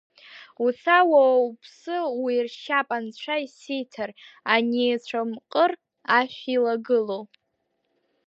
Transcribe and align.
Уца, 0.65 0.97
уа 1.11 1.21
уԥсы 1.45 1.95
уиршьап 2.23 2.89
анцәа 2.97 3.35
исиҭар, 3.45 4.09
ани 4.53 4.95
ацәамҟыр 4.95 5.71
ашә 6.17 6.41
илагылоу… 6.55 7.23